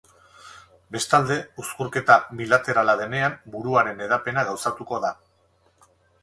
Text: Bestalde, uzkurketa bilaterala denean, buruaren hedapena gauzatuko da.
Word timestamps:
Bestalde, 0.95 1.35
uzkurketa 1.63 2.15
bilaterala 2.39 2.97
denean, 3.03 3.37
buruaren 3.57 4.03
hedapena 4.07 4.47
gauzatuko 4.49 5.01
da. 5.07 5.13